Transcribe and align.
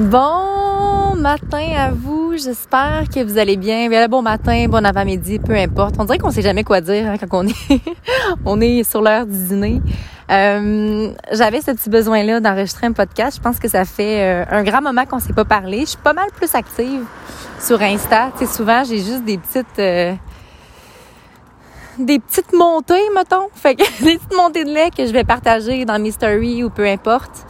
Bon 0.00 1.14
matin 1.14 1.74
à 1.76 1.90
vous, 1.90 2.34
j'espère 2.34 3.04
que 3.14 3.22
vous 3.22 3.36
allez 3.36 3.58
bien. 3.58 3.90
Bien, 3.90 4.08
bon 4.08 4.22
matin, 4.22 4.64
bon 4.66 4.82
avant-midi, 4.82 5.38
peu 5.38 5.54
importe. 5.54 5.96
On 5.98 6.04
dirait 6.04 6.16
qu'on 6.16 6.30
sait 6.30 6.40
jamais 6.40 6.64
quoi 6.64 6.80
dire 6.80 7.06
hein, 7.06 7.16
quand 7.18 7.44
on 7.44 7.46
est 7.46 7.80
on 8.46 8.62
est 8.62 8.82
sur 8.82 9.02
l'heure 9.02 9.26
du 9.26 9.36
dîner. 9.36 9.82
Euh, 10.30 11.12
J'avais 11.32 11.60
ce 11.60 11.72
petit 11.72 11.90
besoin-là 11.90 12.40
d'enregistrer 12.40 12.86
un 12.86 12.92
podcast. 12.92 13.36
Je 13.36 13.42
pense 13.42 13.58
que 13.58 13.68
ça 13.68 13.84
fait 13.84 14.22
euh, 14.22 14.44
un 14.50 14.62
grand 14.62 14.80
moment 14.80 15.04
qu'on 15.04 15.20
s'est 15.20 15.34
pas 15.34 15.44
parlé. 15.44 15.80
Je 15.80 15.90
suis 15.90 15.98
pas 15.98 16.14
mal 16.14 16.30
plus 16.34 16.54
active 16.54 17.04
sur 17.60 17.82
Insta. 17.82 18.30
Tu 18.38 18.46
sais, 18.46 18.54
souvent 18.54 18.82
j'ai 18.84 18.96
juste 18.96 19.26
des 19.26 19.36
petites 19.36 19.78
euh, 19.80 20.14
des 21.98 22.20
petites 22.20 22.54
montées, 22.54 23.10
mettons. 23.14 23.48
Fait 23.54 23.74
que 23.74 23.82
des 24.02 24.16
petites 24.16 24.34
montées 24.34 24.64
de 24.64 24.70
lait 24.70 24.88
que 24.96 25.04
je 25.04 25.12
vais 25.12 25.24
partager 25.24 25.84
dans 25.84 26.00
mes 26.00 26.12
stories 26.12 26.64
ou 26.64 26.70
peu 26.70 26.86
importe. 26.86 27.44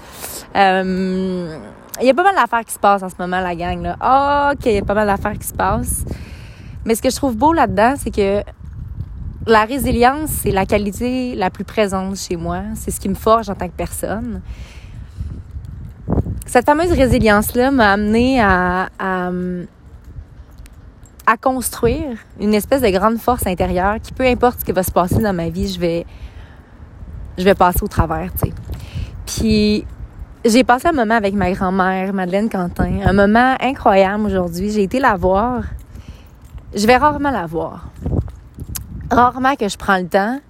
Il 2.01 2.07
y 2.07 2.11
a 2.11 2.15
pas 2.15 2.23
mal 2.23 2.35
d'affaires 2.35 2.65
qui 2.65 2.73
se 2.73 2.79
passent 2.79 3.03
en 3.03 3.09
ce 3.09 3.17
moment, 3.19 3.41
la 3.41 3.55
gang. 3.55 3.83
Là. 3.83 4.53
OK, 4.53 4.67
il 4.67 4.73
y 4.73 4.79
a 4.79 4.83
pas 4.83 4.95
mal 4.95 5.07
d'affaires 5.07 5.39
qui 5.39 5.47
se 5.47 5.55
passent. 5.55 6.05
Mais 6.85 6.95
ce 6.95 7.03
que 7.03 7.11
je 7.11 7.17
trouve 7.17 7.37
beau 7.37 7.53
là-dedans, 7.53 7.95
c'est 7.97 8.11
que 8.11 8.43
la 9.47 9.65
résilience, 9.65 10.31
c'est 10.31 10.51
la 10.51 10.67
qualité 10.67 11.35
la 11.35 11.51
plus 11.51 11.65
présente 11.65 12.17
chez 12.17 12.37
moi. 12.37 12.63
C'est 12.75 12.91
ce 12.91 13.01
qui 13.01 13.09
me 13.09 13.15
forge 13.15 13.49
en 13.51 13.55
tant 13.55 13.69
que 13.69 13.77
personne. 13.77 14.41
Cette 16.47 16.67
fameuse 16.67 16.93
résilience-là 16.93 17.71
m'a 17.71 17.93
amené 17.93 18.41
à, 18.41 18.89
à, 18.99 19.31
construire 21.41 22.19
une 22.41 22.55
espèce 22.55 22.83
de 22.83 22.89
grande 22.89 23.19
force 23.19 23.47
intérieure 23.47 24.01
qui, 24.03 24.13
peu 24.13 24.25
importe 24.25 24.61
ce 24.61 24.65
qui 24.65 24.73
va 24.73 24.83
se 24.83 24.91
passer 24.91 25.23
dans 25.23 25.33
ma 25.33 25.49
vie, 25.49 25.69
je 25.69 25.79
vais, 25.79 26.05
je 27.39 27.45
vais 27.45 27.55
passer 27.55 27.85
au 27.85 27.89
travers, 27.89 28.33
tu 28.33 28.49
sais. 28.49 28.53
Puis 29.27 29.87
j'ai 30.45 30.65
passé 30.65 30.89
un 30.89 30.93
moment 30.93 31.15
avec 31.15 31.35
ma 31.35 31.53
grand-mère, 31.53 32.15
Madeleine 32.15 32.49
Quentin. 32.49 33.01
Un 33.05 33.13
moment 33.13 33.57
incroyable 33.61 34.25
aujourd'hui. 34.25 34.71
J'ai 34.71 34.85
été 34.85 34.99
la 34.99 35.17
voir. 35.17 35.65
Je 36.75 36.87
vais 36.87 36.97
rarement 36.97 37.31
la 37.31 37.47
voir. 37.47 37.91
Rarement 39.11 39.55
que 39.57 39.69
je 39.69 39.77
prends 39.77 39.99
le 39.99 40.07
temps. 40.07 40.41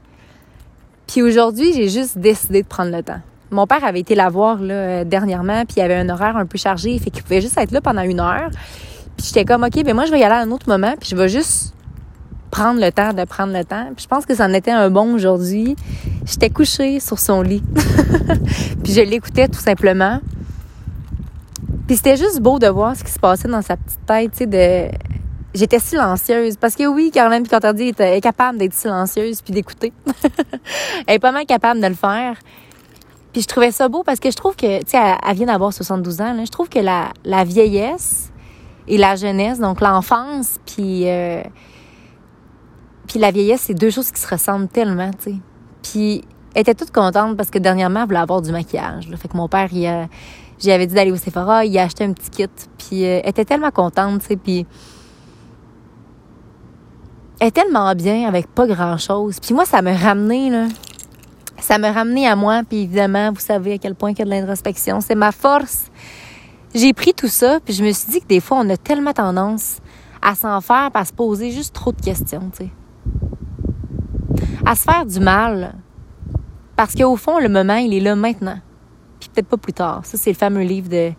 Puis 1.09 1.23
aujourd'hui, 1.23 1.73
j'ai 1.73 1.89
juste 1.89 2.19
décidé 2.19 2.63
de 2.63 2.69
prendre 2.69 2.97
le 2.97 3.03
temps. 3.03 3.21
Mon 3.51 3.67
père 3.67 3.83
avait 3.83 3.99
été 3.99 4.15
la 4.15 4.29
voir 4.29 4.61
là, 4.61 5.05
dernièrement, 5.05 5.65
puis 5.65 5.77
il 5.79 5.81
avait 5.81 5.97
un 5.97 6.09
horaire 6.09 6.37
un 6.37 6.47
peu 6.47 6.57
chargé, 6.57 6.97
fait 7.01 7.11
qu'il 7.11 7.25
pouvait 7.25 7.41
juste 7.41 7.59
être 7.59 7.73
là 7.73 7.81
pendant 7.81 8.03
une 8.03 8.21
heure. 8.21 8.51
Puis 9.17 9.27
j'étais 9.27 9.45
comme, 9.45 9.65
OK, 9.65 9.83
ben 9.83 9.93
moi, 9.93 10.05
je 10.05 10.13
vais 10.13 10.21
y 10.21 10.23
aller 10.23 10.37
à 10.37 10.41
un 10.41 10.53
autre 10.53 10.69
moment, 10.69 10.95
puis 11.01 11.09
je 11.09 11.17
vais 11.17 11.29
juste 11.29 11.75
prendre 12.51 12.81
le 12.81 12.91
temps 12.93 13.13
de 13.13 13.25
prendre 13.25 13.53
le 13.53 13.65
temps. 13.65 13.87
Puis 13.95 14.05
je 14.05 14.09
pense 14.09 14.27
que 14.27 14.35
ça 14.35 14.47
en 14.47 14.53
était 14.53 14.71
un 14.71 14.91
bon 14.91 15.15
aujourd'hui. 15.15 15.77
J'étais 16.27 16.51
couchée 16.51 17.01
sur 17.01 17.19
son 17.19 17.43
lit. 17.43 17.63
puis 18.83 18.93
je 18.93 19.01
l'écoutais 19.01 19.49
tout 19.49 19.61
simplement. 19.61 20.21
Puis 21.87 21.97
c'était 21.97 22.17
juste 22.17 22.41
beau 22.41 22.59
de 22.59 22.69
voir 22.69 22.97
ce 22.97 23.05
qui 23.05 23.11
se 23.11 23.19
passait 23.19 23.49
dans 23.49 23.63
sa 23.63 23.77
petite 23.77 24.05
tête, 24.07 24.33
tu 24.33 24.45
sais. 24.51 24.91
J'étais 25.53 25.81
silencieuse. 25.81 26.57
Parce 26.57 26.77
que 26.77 26.87
oui, 26.87 27.11
Caroline 27.13 27.43
Picantardi 27.43 27.93
est 27.99 28.21
capable 28.21 28.59
d'être 28.59 28.75
silencieuse 28.75 29.43
puis 29.43 29.53
d'écouter. 29.53 29.93
elle 31.07 31.17
est 31.17 31.19
pas 31.19 31.33
mal 31.33 31.47
capable 31.47 31.81
de 31.81 31.87
le 31.89 31.95
faire. 31.95 32.37
Puis 33.33 33.43
je 33.43 33.49
trouvais 33.49 33.73
ça 33.73 33.89
beau 33.89 34.05
parce 34.05 34.21
que 34.21 34.31
je 34.31 34.37
trouve 34.37 34.55
que, 34.55 34.81
tu 34.81 34.91
sais, 34.91 34.99
elle, 34.99 35.37
vient 35.37 35.47
d'avoir 35.47 35.73
72 35.73 36.21
ans. 36.21 36.35
Là, 36.35 36.45
je 36.45 36.51
trouve 36.51 36.69
que 36.69 36.79
la, 36.79 37.09
la 37.25 37.43
vieillesse 37.43 38.31
et 38.87 38.97
la 38.97 39.17
jeunesse, 39.17 39.59
donc 39.59 39.81
l'enfance, 39.81 40.59
puis... 40.67 41.09
Euh, 41.09 41.43
puis 43.11 43.19
la 43.19 43.33
vieillesse, 43.33 43.63
c'est 43.63 43.75
deux 43.75 43.91
choses 43.91 44.13
qui 44.13 44.21
se 44.21 44.29
ressemblent 44.29 44.69
tellement, 44.69 45.11
tu 45.11 45.33
sais. 45.33 45.37
Puis 45.83 46.23
elle 46.55 46.61
était 46.61 46.77
toute 46.77 46.93
contente 46.93 47.37
parce 47.37 47.51
que 47.51 47.59
dernièrement, 47.59 48.03
elle 48.03 48.07
voulait 48.07 48.21
avoir 48.21 48.41
du 48.41 48.53
maquillage. 48.53 49.09
Là. 49.09 49.17
Fait 49.17 49.27
que 49.27 49.37
mon 49.37 49.49
père, 49.49 49.67
il 49.73 49.85
a, 49.85 50.07
j'avais 50.61 50.87
dit 50.87 50.95
d'aller 50.95 51.11
au 51.11 51.17
Sephora, 51.17 51.65
il 51.65 51.77
a 51.77 51.83
acheté 51.83 52.05
un 52.05 52.13
petit 52.13 52.31
kit. 52.31 52.47
Puis 52.79 53.05
euh, 53.05 53.21
elle 53.25 53.31
était 53.31 53.45
tellement 53.45 53.73
contente, 53.73 54.21
tu 54.21 54.29
sais. 54.29 54.37
Puis 54.37 54.65
elle 57.41 57.49
est 57.49 57.51
tellement 57.51 57.93
bien 57.97 58.29
avec 58.29 58.47
pas 58.47 58.69
grand-chose. 58.69 59.41
Puis 59.41 59.55
moi, 59.55 59.65
ça 59.65 59.83
me 59.83 59.93
ramené, 59.93 60.49
là. 60.49 60.69
Ça 61.59 61.79
me 61.79 61.93
ramené 61.93 62.29
à 62.29 62.37
moi. 62.37 62.63
Puis 62.63 62.83
évidemment, 62.83 63.33
vous 63.33 63.41
savez 63.41 63.73
à 63.73 63.79
quel 63.79 63.97
point 63.97 64.13
il 64.13 64.19
y 64.21 64.23
a 64.23 64.25
de 64.25 64.31
l'introspection. 64.31 65.01
C'est 65.01 65.17
ma 65.17 65.33
force. 65.33 65.87
J'ai 66.77 66.93
pris 66.93 67.13
tout 67.13 67.27
ça, 67.27 67.59
puis 67.59 67.75
je 67.75 67.83
me 67.83 67.91
suis 67.91 68.13
dit 68.13 68.21
que 68.21 68.29
des 68.29 68.39
fois, 68.39 68.59
on 68.61 68.71
a 68.71 68.77
tellement 68.77 69.13
tendance 69.13 69.79
à 70.23 70.37
s'en 70.37 70.61
faire, 70.61 70.91
à 70.95 71.05
se 71.05 71.13
poser 71.13 71.51
juste 71.51 71.75
trop 71.75 71.91
de 71.91 72.01
questions, 72.01 72.53
tu 72.57 72.67
sais 72.67 72.71
à 74.71 74.77
se 74.77 74.85
faire 74.85 75.05
du 75.05 75.19
mal. 75.19 75.75
Parce 76.77 76.95
qu'au 76.95 77.17
fond, 77.17 77.41
le 77.41 77.49
moment, 77.49 77.75
il 77.75 77.93
est 77.93 78.01
là 78.01 78.15
maintenant. 78.15 78.59
Puis 79.19 79.29
peut-être 79.29 79.49
pas 79.49 79.57
plus 79.57 79.73
tard. 79.73 80.03
Ça, 80.05 80.17
c'est 80.17 80.31
le 80.31 80.37
fameux 80.37 80.63
livre 80.63 80.89
de, 80.89 81.13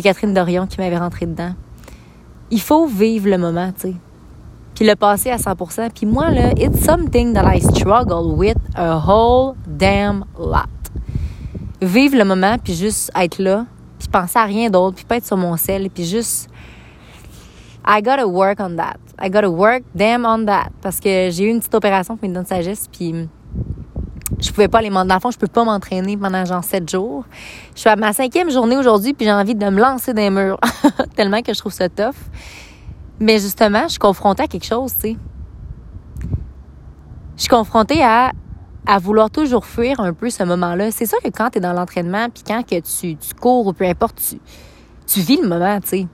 Catherine 0.00 0.32
Dorion 0.32 0.68
qui 0.68 0.78
m'avait 0.80 0.96
rentré 0.96 1.26
dedans. 1.26 1.54
Il 2.52 2.60
faut 2.60 2.86
vivre 2.86 3.28
le 3.28 3.36
moment, 3.36 3.72
tu 3.72 3.88
sais. 3.88 3.94
Puis 4.76 4.86
le 4.86 4.94
passer 4.94 5.30
à 5.30 5.36
100% 5.36 5.90
Puis 5.90 6.06
moi, 6.06 6.30
là, 6.30 6.52
it's 6.56 6.84
something 6.84 7.32
that 7.34 7.52
I 7.52 7.60
struggle 7.60 8.36
with 8.36 8.56
a 8.76 8.96
whole 8.96 9.54
damn 9.66 10.24
lot. 10.38 10.68
Vivre 11.82 12.16
le 12.16 12.24
moment, 12.24 12.58
puis 12.62 12.74
juste 12.74 13.10
être 13.20 13.40
là, 13.40 13.66
puis 13.98 14.06
penser 14.06 14.38
à 14.38 14.44
rien 14.44 14.70
d'autre, 14.70 14.94
puis 14.94 15.04
pas 15.04 15.16
être 15.16 15.26
sur 15.26 15.36
mon 15.36 15.56
sel, 15.56 15.90
puis 15.90 16.04
juste 16.04 16.48
I 17.86 18.00
gotta 18.00 18.26
work 18.26 18.60
on 18.60 18.76
that. 18.76 18.98
I 19.18 19.28
gotta 19.28 19.50
work 19.50 19.82
damn 19.94 20.24
on 20.24 20.46
that. 20.46 20.70
Parce 20.80 21.00
que 21.00 21.30
j'ai 21.30 21.44
eu 21.44 21.48
une 21.48 21.58
petite 21.58 21.74
opération 21.74 22.16
pour 22.16 22.24
une 22.24 22.32
donne 22.32 22.46
sagesse, 22.46 22.88
puis 22.90 23.28
je 24.40 24.50
pouvais 24.50 24.68
pas 24.68 24.78
aller 24.78 24.90
Dans 24.90 25.04
le 25.04 25.20
fond, 25.20 25.30
je 25.30 25.38
peux 25.38 25.46
pas 25.46 25.64
m'entraîner 25.64 26.16
pendant 26.16 26.44
genre 26.44 26.64
sept 26.64 26.88
jours. 26.90 27.24
Je 27.74 27.80
suis 27.80 27.90
à 27.90 27.96
ma 27.96 28.12
cinquième 28.12 28.50
journée 28.50 28.76
aujourd'hui, 28.76 29.12
puis 29.12 29.26
j'ai 29.26 29.32
envie 29.32 29.54
de 29.54 29.66
me 29.66 29.80
lancer 29.80 30.14
des 30.14 30.30
murs. 30.30 30.58
Tellement 31.16 31.42
que 31.42 31.52
je 31.52 31.58
trouve 31.58 31.72
ça 31.72 31.88
tough. 31.88 32.14
Mais 33.20 33.38
justement, 33.38 33.82
je 33.84 33.90
suis 33.90 33.98
confrontée 33.98 34.42
à 34.42 34.46
quelque 34.48 34.66
chose, 34.66 34.94
tu 34.94 35.00
sais. 35.00 35.16
Je 37.36 37.42
suis 37.42 37.48
confrontée 37.48 38.02
à, 38.02 38.32
à 38.86 38.98
vouloir 38.98 39.30
toujours 39.30 39.66
fuir 39.66 40.00
un 40.00 40.12
peu 40.12 40.30
ce 40.30 40.42
moment-là. 40.44 40.90
C'est 40.90 41.06
sûr 41.06 41.18
que 41.20 41.28
quand 41.28 41.50
tu 41.50 41.58
es 41.58 41.60
dans 41.60 41.72
l'entraînement, 41.72 42.28
puis 42.28 42.42
quand 42.46 42.62
que 42.62 42.80
tu, 42.80 43.16
cours 43.40 43.66
ou 43.66 43.72
peu 43.72 43.84
importe, 43.84 44.20
tu 45.06 45.20
vis 45.20 45.40
le 45.40 45.48
moment, 45.48 45.80
tu 45.80 45.88
sais. 45.88 46.06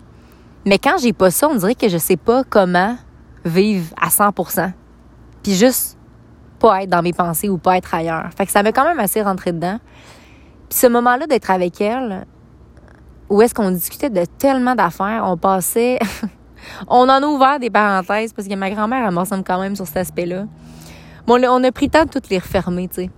Mais 0.67 0.79
quand 0.79 0.99
j'ai 0.99 1.13
pas 1.13 1.31
ça, 1.31 1.49
on 1.49 1.55
dirait 1.55 1.75
que 1.75 1.89
je 1.89 1.99
sais 1.99 2.17
pas 2.17 2.45
comment 2.45 2.97
vivre 3.45 3.95
à 4.01 4.09
100% 4.09 4.73
Puis 5.43 5.55
juste 5.55 5.97
pas 6.59 6.83
être 6.83 6.91
dans 6.91 7.03
mes 7.03 7.13
pensées 7.13 7.49
ou 7.49 7.57
pas 7.57 7.79
être 7.79 7.95
ailleurs. 7.95 8.29
Fait 8.37 8.45
que 8.45 8.53
ça 8.53 8.63
m'a 8.63 8.73
quand 8.73 8.85
même 8.85 9.01
assez 9.01 9.23
rentré 9.23 9.53
dedans. 9.53 9.79
Puis 10.69 10.79
ce 10.79 10.87
moment-là 10.87 11.27
d'être 11.27 11.51
avec 11.51 11.81
elle, 11.81 12.27
où 13.31 13.41
est-ce 13.41 13.55
qu'on 13.55 13.71
discutait 13.71 14.11
de 14.11 14.25
tellement 14.39 14.75
d'affaires, 14.75 15.25
on 15.27 15.37
passait... 15.37 15.99
on 16.89 17.09
en 17.09 17.23
a 17.23 17.27
ouvert 17.27 17.59
des 17.59 17.71
parenthèses 17.71 18.33
parce 18.33 18.47
que 18.47 18.55
ma 18.55 18.71
grand-mère, 18.71 19.07
elle 19.07 19.15
m'ensemble 19.15 19.45
quand 19.45 19.61
même 19.61 19.75
sur 19.75 19.87
cet 19.87 19.97
aspect-là. 19.97 20.45
Bon, 21.27 21.43
on 21.43 21.65
a 21.65 21.73
pris 21.73 21.87
le 21.87 21.91
temps 21.91 22.05
de 22.05 22.11
toutes 22.11 22.29
les 22.29 22.39
refermer, 22.39 22.89
tu 22.89 23.05
sais. 23.05 23.11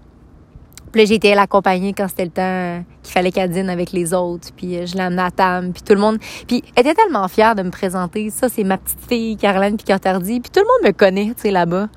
Puis 0.92 1.06
là, 1.06 1.14
été 1.14 1.34
l'accompagner 1.34 1.94
quand 1.94 2.06
c'était 2.06 2.26
le 2.26 2.30
temps 2.30 2.84
qu'il 3.02 3.12
fallait 3.12 3.32
qu'elle 3.32 3.50
dîne 3.50 3.70
avec 3.70 3.92
les 3.92 4.12
autres. 4.12 4.48
Puis 4.54 4.76
euh, 4.76 4.86
je 4.86 4.96
amenée 4.98 5.22
à 5.22 5.30
table. 5.30 5.72
Puis 5.72 5.82
tout 5.82 5.94
le 5.94 6.00
monde... 6.00 6.18
Puis 6.46 6.62
elle 6.76 6.86
était 6.86 6.94
tellement 6.94 7.26
fière 7.28 7.54
de 7.54 7.62
me 7.62 7.70
présenter. 7.70 8.28
Ça, 8.28 8.50
c'est 8.50 8.62
ma 8.62 8.76
petite 8.76 9.00
fille, 9.08 9.36
Caroline 9.38 9.76
Picantardi. 9.78 10.40
Puis 10.40 10.50
tout 10.50 10.60
le 10.60 10.66
monde 10.66 10.92
me 10.92 10.96
connaît, 10.96 11.32
tu 11.34 11.42
sais, 11.42 11.50
là-bas. 11.50 11.88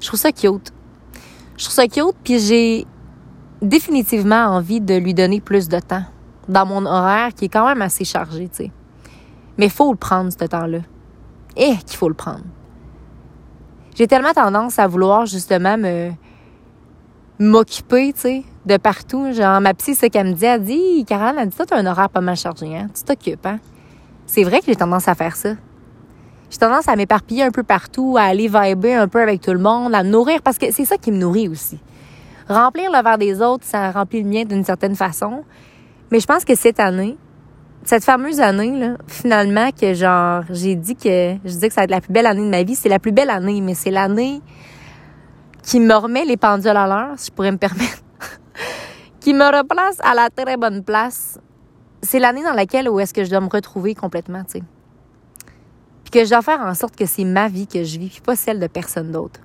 Je 0.00 0.08
trouve 0.08 0.18
ça 0.18 0.32
cute. 0.32 0.72
Je 1.56 1.64
trouve 1.64 1.74
ça 1.74 1.86
cute. 1.86 2.16
Puis 2.24 2.40
j'ai 2.40 2.86
définitivement 3.62 4.46
envie 4.46 4.80
de 4.80 4.96
lui 4.96 5.14
donner 5.14 5.40
plus 5.40 5.68
de 5.68 5.78
temps 5.78 6.04
dans 6.48 6.66
mon 6.66 6.84
horaire 6.86 7.32
qui 7.34 7.46
est 7.46 7.48
quand 7.48 7.66
même 7.66 7.82
assez 7.82 8.04
chargé, 8.04 8.48
tu 8.48 8.64
sais. 8.64 8.70
Mais 9.58 9.68
faut 9.68 9.92
le 9.92 9.96
prendre, 9.96 10.32
ce 10.32 10.44
temps-là. 10.44 10.80
Et 11.56 11.76
qu'il 11.86 11.96
faut 11.96 12.08
le 12.08 12.14
prendre. 12.14 12.42
J'ai 13.94 14.08
tellement 14.08 14.32
tendance 14.32 14.80
à 14.80 14.88
vouloir 14.88 15.26
justement 15.26 15.78
me 15.78 16.10
m'occuper, 17.38 18.12
tu 18.12 18.20
sais, 18.20 18.42
de 18.66 18.76
partout. 18.76 19.32
Genre, 19.32 19.60
ma 19.60 19.74
psy, 19.74 19.94
c'est 19.94 20.10
qu'elle 20.10 20.28
me 20.28 20.32
dit, 20.32 20.44
elle 20.44 20.62
dit, 20.62 21.04
Caroline, 21.06 21.38
elle 21.40 21.48
dit, 21.48 21.56
toi, 21.56 21.66
t'as 21.66 21.78
un 21.78 21.86
horaire 21.86 22.10
pas 22.10 22.20
mal 22.20 22.36
chargé, 22.36 22.76
hein? 22.76 22.88
Tu 22.94 23.02
t'occupes, 23.02 23.46
hein? 23.46 23.58
C'est 24.26 24.44
vrai 24.44 24.60
que 24.60 24.66
j'ai 24.66 24.76
tendance 24.76 25.08
à 25.08 25.14
faire 25.14 25.36
ça. 25.36 25.50
J'ai 26.50 26.58
tendance 26.58 26.88
à 26.88 26.96
m'éparpiller 26.96 27.42
un 27.42 27.50
peu 27.50 27.62
partout, 27.62 28.16
à 28.18 28.22
aller 28.22 28.48
vibrer 28.48 28.94
un 28.94 29.08
peu 29.08 29.20
avec 29.20 29.40
tout 29.40 29.52
le 29.52 29.58
monde, 29.58 29.94
à 29.94 30.02
me 30.02 30.10
nourrir, 30.10 30.40
parce 30.42 30.58
que 30.58 30.70
c'est 30.70 30.84
ça 30.84 30.96
qui 30.96 31.10
me 31.10 31.18
nourrit 31.18 31.48
aussi. 31.48 31.78
Remplir 32.48 32.90
le 32.90 33.02
verre 33.02 33.18
des 33.18 33.40
autres, 33.42 33.64
ça 33.64 33.90
remplit 33.90 34.22
le 34.22 34.28
mien 34.28 34.44
d'une 34.44 34.64
certaine 34.64 34.94
façon. 34.94 35.44
Mais 36.10 36.20
je 36.20 36.26
pense 36.26 36.44
que 36.44 36.54
cette 36.54 36.78
année, 36.78 37.16
cette 37.84 38.04
fameuse 38.04 38.40
année, 38.40 38.78
là, 38.78 38.96
finalement, 39.08 39.70
que 39.72 39.94
genre, 39.94 40.42
j'ai 40.50 40.74
dit 40.74 40.94
que, 40.94 41.34
je 41.44 41.54
dis 41.56 41.68
que 41.68 41.74
ça 41.74 41.80
va 41.80 41.84
être 41.84 41.90
la 41.90 42.00
plus 42.00 42.12
belle 42.12 42.26
année 42.26 42.42
de 42.42 42.50
ma 42.50 42.62
vie, 42.62 42.74
c'est 42.74 42.88
la 42.88 42.98
plus 42.98 43.12
belle 43.12 43.30
année, 43.30 43.60
mais 43.60 43.74
c'est 43.74 43.90
l'année 43.90 44.40
qui 45.64 45.80
me 45.80 45.94
remet 45.94 46.24
les 46.24 46.36
pendules 46.36 46.68
à 46.68 46.86
l'heure, 46.86 47.18
si 47.18 47.28
je 47.28 47.32
pourrais 47.32 47.52
me 47.52 47.56
permettre, 47.56 48.02
qui 49.20 49.32
me 49.32 49.44
replace 49.44 49.96
à 50.02 50.14
la 50.14 50.30
très 50.30 50.56
bonne 50.56 50.84
place. 50.84 51.38
C'est 52.02 52.18
l'année 52.18 52.42
dans 52.42 52.52
laquelle 52.52 52.88
où 52.88 53.00
est-ce 53.00 53.14
que 53.14 53.24
je 53.24 53.30
dois 53.30 53.40
me 53.40 53.48
retrouver 53.48 53.94
complètement, 53.94 54.44
tu 54.44 54.58
sais. 54.58 54.62
Puis 56.04 56.10
que 56.10 56.24
je 56.24 56.30
dois 56.30 56.42
faire 56.42 56.60
en 56.60 56.74
sorte 56.74 56.94
que 56.94 57.06
c'est 57.06 57.24
ma 57.24 57.48
vie 57.48 57.66
que 57.66 57.82
je 57.82 57.98
vis, 57.98 58.10
puis 58.10 58.20
pas 58.20 58.36
celle 58.36 58.60
de 58.60 58.66
personne 58.66 59.10
d'autre. 59.10 59.40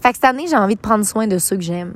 Fait 0.00 0.10
que 0.10 0.16
cette 0.16 0.24
année, 0.24 0.46
j'ai 0.46 0.56
envie 0.56 0.74
de 0.74 0.80
prendre 0.80 1.06
soin 1.06 1.26
de 1.26 1.38
ceux 1.38 1.56
que 1.56 1.62
j'aime. 1.62 1.94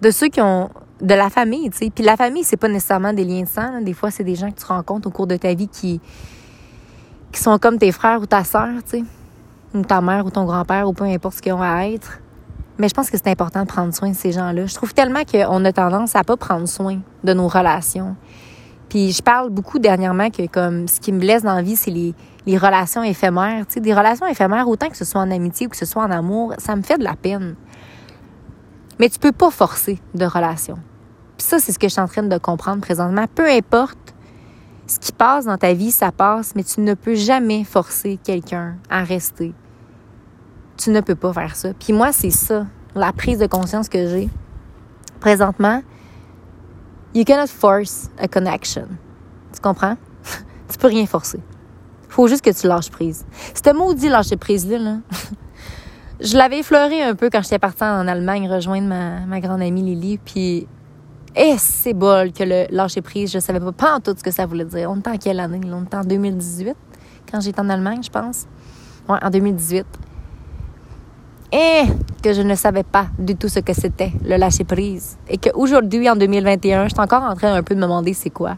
De 0.00 0.10
ceux 0.10 0.28
qui 0.28 0.40
ont 0.40 0.70
de 1.02 1.14
la 1.14 1.28
famille, 1.28 1.68
tu 1.70 1.78
sais. 1.78 1.90
Puis 1.90 2.04
la 2.04 2.16
famille, 2.16 2.44
c'est 2.44 2.56
pas 2.56 2.68
nécessairement 2.68 3.12
des 3.12 3.24
liens 3.24 3.42
de 3.42 3.48
sang. 3.48 3.82
Des 3.82 3.92
fois, 3.92 4.10
c'est 4.10 4.24
des 4.24 4.34
gens 4.34 4.50
que 4.50 4.58
tu 4.58 4.64
rencontres 4.64 5.08
au 5.08 5.10
cours 5.10 5.26
de 5.26 5.36
ta 5.36 5.52
vie 5.52 5.68
qui, 5.68 6.00
qui 7.32 7.40
sont 7.40 7.58
comme 7.58 7.78
tes 7.78 7.92
frères 7.92 8.20
ou 8.22 8.26
ta 8.26 8.44
sœur, 8.44 8.68
tu 8.84 9.00
sais. 9.00 9.04
Ou 9.74 9.82
ta 9.82 10.00
mère 10.00 10.24
ou 10.24 10.30
ton 10.30 10.44
grand-père 10.44 10.88
ou 10.88 10.92
peu 10.92 11.04
importe 11.04 11.36
ce 11.36 11.42
qu'ils 11.42 11.52
ont 11.52 11.62
à 11.62 11.86
être. 11.86 12.20
Mais 12.78 12.88
je 12.88 12.94
pense 12.94 13.10
que 13.10 13.16
c'est 13.16 13.28
important 13.28 13.62
de 13.62 13.66
prendre 13.66 13.92
soin 13.92 14.10
de 14.10 14.16
ces 14.16 14.32
gens-là. 14.32 14.66
Je 14.66 14.74
trouve 14.74 14.94
tellement 14.94 15.24
qu'on 15.24 15.64
a 15.64 15.72
tendance 15.72 16.14
à 16.14 16.22
pas 16.22 16.36
prendre 16.36 16.68
soin 16.68 17.00
de 17.24 17.32
nos 17.34 17.48
relations. 17.48 18.16
Puis 18.88 19.12
je 19.12 19.22
parle 19.22 19.50
beaucoup 19.50 19.78
dernièrement 19.78 20.30
que 20.30 20.46
comme 20.46 20.88
ce 20.88 21.00
qui 21.00 21.12
me 21.12 21.18
blesse 21.18 21.42
dans 21.42 21.54
la 21.54 21.62
vie, 21.62 21.76
c'est 21.76 21.90
les, 21.90 22.14
les 22.46 22.56
relations 22.56 23.02
éphémères. 23.02 23.66
Tu 23.66 23.80
des 23.80 23.92
relations 23.92 24.26
éphémères, 24.26 24.68
autant 24.68 24.88
que 24.88 24.96
ce 24.96 25.04
soit 25.04 25.20
en 25.20 25.30
amitié 25.30 25.66
ou 25.66 25.70
que 25.70 25.76
ce 25.76 25.84
soit 25.84 26.02
en 26.02 26.10
amour, 26.10 26.54
ça 26.58 26.76
me 26.76 26.82
fait 26.82 26.96
de 26.96 27.04
la 27.04 27.14
peine. 27.14 27.56
Mais 28.98 29.08
tu 29.08 29.18
peux 29.18 29.32
pas 29.32 29.50
forcer 29.50 30.00
de 30.14 30.24
relation. 30.24 30.78
Puis 31.36 31.46
ça, 31.46 31.58
c'est 31.58 31.72
ce 31.72 31.78
que 31.78 31.88
je 31.88 31.92
suis 31.92 32.00
en 32.00 32.08
train 32.08 32.22
de 32.22 32.38
comprendre 32.38 32.80
présentement. 32.80 33.26
Peu 33.34 33.48
importe 33.48 34.14
ce 34.88 34.98
qui 34.98 35.12
passe 35.12 35.44
dans 35.44 35.58
ta 35.58 35.74
vie, 35.74 35.90
ça 35.90 36.10
passe, 36.10 36.54
mais 36.56 36.64
tu 36.64 36.80
ne 36.80 36.94
peux 36.94 37.14
jamais 37.14 37.62
forcer 37.62 38.18
quelqu'un 38.24 38.76
à 38.88 39.04
rester. 39.04 39.52
Tu 40.78 40.90
ne 40.90 41.00
peux 41.00 41.14
pas 41.14 41.32
faire 41.32 41.54
ça. 41.54 41.74
Puis 41.74 41.92
moi, 41.92 42.10
c'est 42.12 42.30
ça, 42.30 42.66
la 42.94 43.12
prise 43.12 43.38
de 43.38 43.46
conscience 43.46 43.88
que 43.88 44.08
j'ai. 44.08 44.28
Présentement, 45.20 45.82
you 47.14 47.24
cannot 47.24 47.48
force 47.48 48.08
a 48.18 48.28
connection. 48.28 48.88
Tu 49.52 49.60
comprends? 49.60 49.96
tu 50.70 50.78
peux 50.78 50.88
rien 50.88 51.06
forcer. 51.06 51.40
Faut 52.08 52.26
juste 52.26 52.42
que 52.42 52.50
tu 52.50 52.66
lâches 52.66 52.90
prise. 52.90 53.26
C'était 53.52 53.74
maudit 53.74 54.08
lâcher 54.08 54.38
prise-là, 54.38 54.78
là. 54.78 54.96
je 56.20 56.34
l'avais 56.36 56.60
effleuré 56.60 57.02
un 57.02 57.14
peu 57.14 57.28
quand 57.30 57.42
j'étais 57.42 57.58
partie 57.58 57.84
en 57.84 58.08
Allemagne 58.08 58.48
rejoindre 58.50 58.88
ma, 58.88 59.20
ma 59.26 59.40
grande 59.40 59.60
amie 59.60 59.82
Lily. 59.82 60.18
Puis, 60.24 60.66
eh, 61.38 61.56
c'est 61.56 61.94
bol 61.94 62.32
que 62.32 62.42
le 62.42 62.66
lâcher 62.70 63.00
prise, 63.00 63.30
je 63.30 63.38
savais 63.38 63.60
pas, 63.72 63.96
en 63.96 64.00
tout 64.00 64.14
ce 64.16 64.22
que 64.24 64.30
ça 64.30 64.44
voulait 64.44 64.64
dire. 64.64 64.90
On 64.90 64.96
était 64.96 65.10
en 65.10 65.16
quelle 65.16 65.38
année? 65.38 65.60
On 65.72 65.84
était 65.84 65.96
en 65.96 66.04
2018, 66.04 66.74
quand 67.30 67.40
j'étais 67.40 67.60
en 67.60 67.68
Allemagne, 67.68 68.02
je 68.02 68.10
pense. 68.10 68.46
Ouais, 69.08 69.18
en 69.22 69.30
2018. 69.30 69.86
Et 71.52 71.82
que 72.22 72.32
je 72.32 72.42
ne 72.42 72.54
savais 72.56 72.82
pas 72.82 73.06
du 73.18 73.36
tout 73.36 73.48
ce 73.48 73.60
que 73.60 73.72
c'était, 73.72 74.12
le 74.24 74.36
lâcher 74.36 74.64
prise. 74.64 75.16
Et 75.28 75.38
qu'aujourd'hui, 75.38 76.10
en 76.10 76.16
2021, 76.16 76.84
je 76.84 76.88
suis 76.90 77.00
encore 77.00 77.22
en 77.22 77.34
train 77.34 77.54
un 77.54 77.62
peu 77.62 77.74
de 77.74 77.80
me 77.80 77.84
demander 77.84 78.12
c'est 78.14 78.30
quoi. 78.30 78.56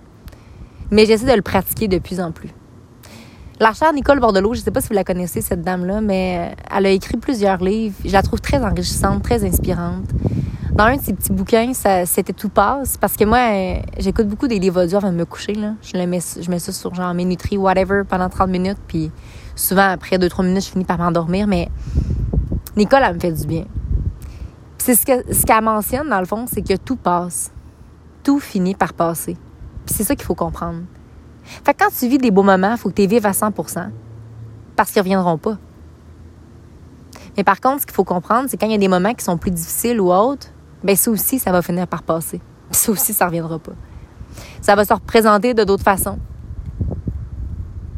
Mais 0.91 1.05
j'essaie 1.05 1.27
de 1.27 1.37
le 1.37 1.43
pratiquer 1.43 1.87
de 1.87 1.99
plus 1.99 2.19
en 2.19 2.33
plus. 2.33 2.51
La 3.61 3.75
chère 3.75 3.93
Nicole 3.93 4.21
Bordelot, 4.21 4.55
je 4.55 4.61
ne 4.61 4.65
sais 4.65 4.71
pas 4.71 4.81
si 4.81 4.89
vous 4.89 4.95
la 4.95 5.05
connaissez, 5.05 5.43
cette 5.43 5.61
dame-là, 5.61 6.01
mais 6.01 6.55
elle 6.75 6.87
a 6.87 6.91
écrit 6.91 7.19
plusieurs 7.19 7.63
livres. 7.63 7.95
Je 8.03 8.11
la 8.11 8.23
trouve 8.23 8.41
très 8.41 8.65
enrichissante, 8.65 9.23
très 9.23 9.45
inspirante. 9.45 10.09
Dans 10.81 10.87
un 10.87 10.97
de 10.97 11.03
ses 11.03 11.13
petits 11.13 11.33
bouquins, 11.33 11.73
c'était 12.07 12.33
Tout 12.33 12.49
passe, 12.49 12.97
parce 12.97 13.15
que 13.15 13.27
moi, 13.27 13.83
j'écoute 13.99 14.27
beaucoup 14.27 14.49
des 14.49 14.59
livres 14.59 14.83
audio 14.83 14.97
avant 14.97 15.13
de 15.13 15.17
me 15.17 15.27
coucher. 15.27 15.53
Là. 15.53 15.75
Je, 15.83 15.99
le 15.99 16.07
mets, 16.07 16.21
je 16.41 16.51
mets 16.51 16.59
ça 16.59 16.73
sur 16.73 16.95
genre 16.95 17.13
mes 17.13 17.27
nutri, 17.27 17.59
whatever, 17.59 18.01
pendant 18.09 18.31
30 18.31 18.49
minutes, 18.49 18.79
puis 18.87 19.11
souvent, 19.55 19.91
après 19.91 20.17
2-3 20.17 20.43
minutes, 20.47 20.65
je 20.65 20.71
finis 20.71 20.87
par 20.87 20.97
m'endormir, 20.97 21.47
mais 21.47 21.69
Nicole, 22.79 23.03
elle 23.05 23.17
me 23.17 23.21
fait 23.21 23.33
du 23.33 23.47
bien. 23.47 23.67
C'est 24.79 24.95
ce 24.95 25.05
qu'elle 25.05 25.23
ce 25.31 25.61
mentionne, 25.63 26.09
dans 26.09 26.19
le 26.19 26.25
fond, 26.25 26.47
c'est 26.51 26.63
que 26.63 26.79
tout 26.79 26.97
passe. 26.97 27.53
Tout 28.23 28.41
finit 28.41 28.75
par 28.75 28.95
passer. 28.95 29.37
Puis 29.85 29.95
c'est 29.95 30.05
ça 30.05 30.17
qu'il 30.17 30.25
faut 30.25 30.35
comprendre. 30.35 30.81
Fait 31.45 31.75
que 31.75 31.85
quand 31.85 31.91
tu 31.91 32.09
vis 32.09 32.17
des 32.17 32.31
beaux 32.31 32.43
moments, 32.43 32.73
il 32.73 32.79
faut 32.79 32.89
que 32.89 32.95
tu 32.95 33.03
les 33.03 33.07
vives 33.07 33.27
à 33.27 33.33
100% 33.33 33.91
parce 34.77 34.93
qu'ils 34.93 35.01
ne 35.01 35.05
reviendront 35.05 35.37
pas. 35.37 35.59
Mais 37.37 37.45
par 37.45 37.61
contre, 37.61 37.83
ce 37.83 37.87
qu'il 37.87 37.95
faut 37.95 38.05
comprendre, 38.05 38.49
c'est 38.49 38.57
quand 38.57 38.65
il 38.65 38.73
y 38.73 38.77
a 38.77 38.79
des 38.79 38.89
moments 38.89 39.13
qui 39.13 39.23
sont 39.23 39.37
plus 39.37 39.51
difficiles 39.51 40.01
ou 40.01 40.11
autres, 40.11 40.47
ben 40.83 40.97
ça 40.97 41.11
aussi, 41.11 41.39
ça 41.39 41.53
va 41.53 41.63
finir 41.63 41.87
par 41.87 42.03
passer. 42.03 42.41
ça 42.71 42.93
aussi, 42.93 43.13
ça 43.13 43.25
ne 43.25 43.31
reviendra 43.31 43.59
pas. 43.59 43.73
Ça 44.61 44.75
va 44.75 44.85
se 44.85 44.93
représenter 44.93 45.55
de 45.55 45.65
d'autres 45.65 45.83
façons. 45.83 46.19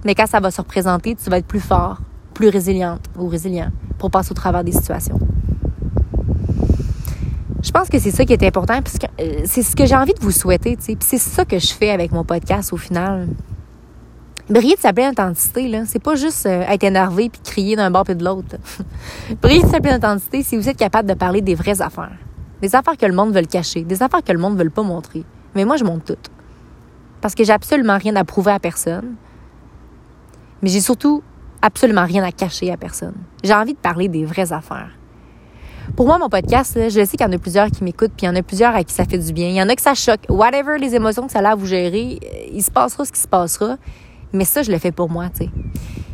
Mais 0.05 0.14
quand 0.14 0.26
ça 0.26 0.40
va 0.40 0.50
se 0.50 0.61
représenter, 0.61 1.14
tu 1.14 1.31
vas 1.31 1.38
être 1.38 1.46
plus 1.46 1.61
fort, 1.61 1.99
plus 2.34 2.49
résiliente 2.49 3.05
ou 3.17 3.29
résilient 3.29 3.70
pour 3.99 4.11
passer 4.11 4.32
au 4.32 4.34
travers 4.34 4.64
des 4.64 4.73
situations. 4.73 5.19
Je 7.62 7.70
pense 7.70 7.88
que 7.88 7.99
c'est 8.00 8.11
ça 8.11 8.25
qui 8.25 8.32
est 8.32 8.43
important, 8.43 8.82
puisque 8.82 9.06
euh, 9.20 9.43
c'est 9.44 9.62
ce 9.62 9.76
que 9.76 9.87
j'ai 9.87 9.94
envie 9.94 10.14
de 10.14 10.20
vous 10.20 10.32
souhaiter, 10.32 10.76
tu 10.76 10.82
sais. 10.82 10.96
c'est 11.00 11.19
ça 11.19 11.44
que 11.44 11.61
je 11.61 11.73
fais 11.73 11.90
avec 11.90 12.11
mon 12.11 12.25
podcast 12.25 12.73
au 12.73 12.76
final. 12.76 13.29
Briller 14.50 14.75
de 14.75 14.81
sa 14.81 14.93
pleine 14.93 15.11
intensité, 15.11 15.69
là, 15.69 15.84
c'est 15.87 16.02
pas 16.02 16.17
juste 16.17 16.46
euh, 16.46 16.62
être 16.62 16.82
énervé 16.82 17.29
puis 17.29 17.40
crier 17.44 17.76
d'un 17.76 17.93
bord 17.93 18.02
puis 18.02 18.17
de 18.17 18.25
l'autre. 18.25 18.56
Briller 19.40 19.62
de 19.62 19.69
sa 19.69 19.81
pleine 19.81 19.94
intensité, 19.94 20.43
c'est 20.43 20.56
vous 20.56 20.69
êtes 20.69 20.76
capable 20.76 21.08
de 21.08 21.14
parler 21.14 21.40
des 21.40 21.55
vraies 21.55 21.81
affaires. 21.81 22.11
Des 22.62 22.76
affaires 22.76 22.97
que 22.97 23.06
le 23.06 23.12
monde 23.12 23.35
veut 23.35 23.43
cacher, 23.43 23.82
des 23.82 24.03
affaires 24.03 24.23
que 24.23 24.32
le 24.32 24.38
monde 24.38 24.56
veut 24.56 24.70
pas 24.70 24.82
montrer. 24.82 25.25
Mais 25.55 25.64
moi, 25.64 25.76
je 25.76 25.85
montre 25.85 26.05
toutes. 26.05 26.31
Parce 27.20 27.35
que 27.35 27.44
j'ai 27.44 27.53
absolument 27.53 27.99
rien 27.99 28.17
à 28.17 28.25
prouver 28.25 28.53
à 28.53 28.59
personne. 28.59 29.17
Mais 30.62 30.70
j'ai 30.70 30.81
surtout 30.81 31.23
absolument 31.61 32.05
rien 32.05 32.23
à 32.23 32.32
cacher 32.32 32.70
à 32.70 32.76
personne. 32.76 33.14
J'ai 33.43 33.53
envie 33.53 33.75
de 33.75 33.79
parler 33.79 34.09
des 34.09 34.25
vraies 34.25 34.53
affaires. 34.53 34.91
Pour 35.97 36.06
moi, 36.06 36.19
mon 36.19 36.29
podcast, 36.29 36.79
je 36.85 37.05
sais 37.05 37.17
qu'il 37.17 37.26
y 37.26 37.29
en 37.29 37.32
a 37.32 37.38
plusieurs 37.38 37.69
qui 37.69 37.82
m'écoutent, 37.82 38.12
puis 38.17 38.26
il 38.26 38.26
y 38.26 38.29
en 38.29 38.37
a 38.37 38.43
plusieurs 38.43 38.75
à 38.75 38.85
qui 38.85 38.94
ça 38.94 39.05
fait 39.05 39.19
du 39.19 39.32
bien. 39.32 39.49
Il 39.49 39.56
y 39.56 39.62
en 39.62 39.69
a 39.69 39.75
que 39.75 39.82
ça 39.82 39.94
choque. 39.94 40.20
Whatever 40.29 40.79
les 40.79 40.94
émotions 40.94 41.26
que 41.26 41.32
ça 41.32 41.41
a 41.41 41.53
à 41.53 41.55
vous 41.56 41.67
gérer, 41.67 42.20
euh, 42.23 42.50
il 42.53 42.62
se 42.62 42.70
passera 42.70 43.05
ce 43.05 43.12
qui 43.12 43.20
se 43.20 43.29
passera. 43.29 43.76
Mais 44.32 44.44
ça, 44.44 44.62
je 44.62 44.70
le 44.70 44.79
fais 44.79 44.93
pour 44.93 45.11
moi, 45.11 45.29
tu 45.31 45.44
sais. 45.44 45.50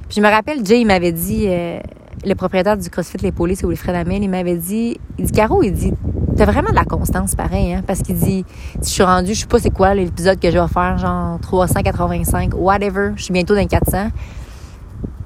Puis 0.09 0.17
je 0.17 0.21
me 0.23 0.29
rappelle, 0.29 0.65
Jay, 0.65 0.81
il 0.81 0.87
m'avait 0.87 1.13
dit, 1.13 1.45
euh, 1.47 1.79
le 2.25 2.35
propriétaire 2.35 2.79
du 2.79 2.89
CrossFit 2.89 3.19
Les 3.19 3.33
Polices, 3.33 3.61
c'est 3.61 3.67
Wilfred 3.67 3.95
Amel, 3.95 4.23
il 4.23 4.31
m'avait 4.31 4.57
dit, 4.57 4.99
il 5.19 5.27
dit, 5.27 5.33
Caro, 5.33 5.63
il 5.63 5.73
dit, 5.73 5.93
t'as 6.39 6.45
vraiment 6.45 6.71
de 6.71 6.77
la 6.77 6.85
constance, 6.85 7.35
pareil, 7.35 7.75
hein, 7.75 7.83
parce 7.85 8.01
qu'il 8.01 8.15
dit, 8.15 8.45
je 8.81 8.89
suis 8.89 9.03
rendu, 9.03 9.35
je 9.35 9.41
sais 9.41 9.47
pas 9.47 9.59
c'est 9.59 9.71
quoi 9.71 9.93
l'épisode 9.93 10.39
que 10.39 10.51
je 10.51 10.59
vais 10.59 10.69
faire, 10.69 10.97
genre 10.97 11.41
385, 11.41 12.53
whatever, 12.55 13.11
je 13.17 13.25
suis 13.25 13.33
bientôt 13.33 13.57
dans 13.57 13.67
400. 13.67 14.11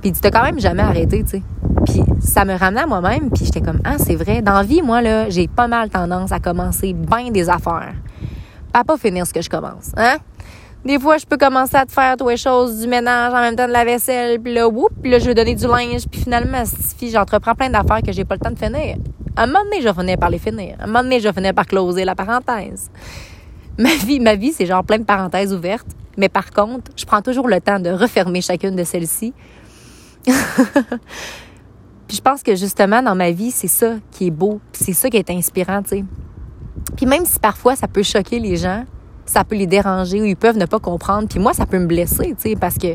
Puis 0.01 0.09
il 0.09 0.13
dit, 0.13 0.21
t'as 0.21 0.31
quand 0.31 0.43
même 0.43 0.59
jamais 0.59 0.83
arrêté, 0.83 1.23
tu 1.23 1.31
sais. 1.31 1.43
Puis 1.85 2.03
ça 2.21 2.47
me 2.47 2.55
ramenait 2.55 2.81
à 2.81 2.87
moi-même, 2.87 3.31
puis 3.31 3.45
j'étais 3.45 3.61
comme, 3.61 3.81
ah, 3.85 3.99
c'est 3.99 4.17
vrai. 4.17 4.41
Dans 4.41 4.55
la 4.55 4.63
vie, 4.63 4.81
moi, 4.81 5.03
là, 5.03 5.29
j'ai 5.29 5.49
pas 5.49 5.69
mal 5.69 5.91
tendance 5.91 6.33
à 6.33 6.41
commencer 6.41 6.95
bien 6.95 7.31
des 7.31 7.51
affaires. 7.51 7.93
À 8.73 8.83
pas 8.83 8.97
finir 8.97 9.27
ce 9.27 9.35
que 9.35 9.43
je 9.43 9.51
commence, 9.51 9.93
hein? 9.99 10.17
Des 10.83 10.99
fois, 10.99 11.19
je 11.19 11.27
peux 11.27 11.37
commencer 11.37 11.77
à 11.77 11.85
te 11.85 11.93
faire 11.93 12.17
toutes 12.17 12.31
les 12.31 12.37
choses, 12.39 12.81
du 12.81 12.89
ménage 12.89 13.33
en 13.35 13.41
même 13.41 13.55
temps 13.55 13.69
de 13.69 13.73
la 13.73 13.85
vaisselle, 13.85 14.41
puis 14.41 14.55
là, 14.55 14.67
whoop, 14.67 14.91
puis 15.01 15.11
là, 15.11 15.19
je 15.19 15.27
vais 15.27 15.35
donner 15.35 15.55
du 15.55 15.67
linge, 15.67 16.09
puis 16.11 16.23
finalement, 16.23 16.63
j'entreprends 17.03 17.55
plein 17.55 17.69
d'affaires 17.69 18.03
que 18.03 18.13
j'ai 18.13 18.25
pas 18.25 18.35
le 18.35 18.41
temps 18.41 18.51
de 18.51 18.59
finir. 18.59 18.97
À 19.37 19.45
un 19.45 19.47
moment 19.47 19.65
donné, 19.65 19.81
je 19.83 19.93
finir 19.93 20.19
par 20.19 20.31
les 20.31 20.39
finir. 20.39 20.77
À 20.79 20.85
un 20.85 20.87
moment 20.87 21.03
donné, 21.03 21.21
je 21.21 21.33
finir 21.33 21.55
par 21.55 21.67
closer 21.67 22.05
la 22.05 22.15
parenthèse. 22.15 22.91
Ma 23.79 23.95
vie, 23.95 24.21
ma 24.21 24.35
vie, 24.35 24.53
c'est 24.53 24.67
genre 24.67 24.85
plein 24.85 24.99
de 24.99 25.05
parenthèses 25.05 25.53
ouvertes. 25.53 25.87
Mais 26.19 26.29
par 26.29 26.51
contre, 26.51 26.91
je 26.97 27.07
prends 27.07 27.23
toujours 27.23 27.49
le 27.49 27.61
temps 27.61 27.81
de 27.81 27.91
refermer 27.91 28.43
chacune 28.43 28.77
de 28.77 28.85
celles-ci 28.85 29.33
puis 30.25 32.17
je 32.17 32.21
pense 32.21 32.43
que 32.43 32.55
justement, 32.55 33.03
dans 33.03 33.15
ma 33.15 33.31
vie, 33.31 33.51
c'est 33.51 33.69
ça 33.69 33.95
qui 34.11 34.29
est 34.29 34.31
beau, 34.31 34.61
c'est 34.73 34.93
ça 34.93 35.11
qui 35.11 35.17
est 35.17 35.31
inspirant, 35.31 35.83
tu 35.83 35.89
sais. 35.89 36.05
Puis 36.97 37.07
même 37.07 37.25
si 37.25 37.39
parfois 37.39 37.75
ça 37.75 37.89
peut 37.89 38.03
choquer 38.03 38.39
les 38.39 38.57
gens, 38.57 38.85
ça 39.25 39.45
peut 39.45 39.57
les 39.57 39.67
déranger 39.67 40.21
ou 40.21 40.25
ils 40.25 40.37
peuvent 40.37 40.59
ne 40.59 40.67
pas 40.67 40.79
comprendre, 40.79 41.29
puis 41.29 41.39
moi, 41.39 41.55
ça 41.55 41.67
peut 41.67 41.79
me 41.79 41.87
blesser, 41.87 42.35
tu 42.41 42.51
sais, 42.51 42.57
parce 42.57 42.77
que 42.77 42.95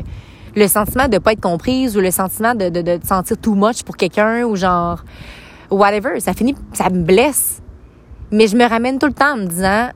le 0.56 0.68
sentiment 0.68 1.08
de 1.08 1.14
ne 1.14 1.18
pas 1.18 1.32
être 1.32 1.40
comprise 1.40 1.96
ou 1.96 2.00
le 2.00 2.10
sentiment 2.10 2.54
de, 2.54 2.68
de, 2.68 2.80
de 2.80 2.98
sentir 3.04 3.36
too 3.36 3.54
much 3.54 3.82
pour 3.82 3.96
quelqu'un 3.96 4.44
ou 4.44 4.56
genre 4.56 5.04
whatever, 5.70 6.20
ça 6.20 6.32
finit, 6.34 6.54
ça 6.72 6.90
me 6.90 7.02
blesse. 7.02 7.62
Mais 8.30 8.46
je 8.46 8.56
me 8.56 8.68
ramène 8.68 8.98
tout 8.98 9.06
le 9.06 9.12
temps 9.12 9.34
en 9.34 9.36
me 9.36 9.46
disant, 9.46 9.88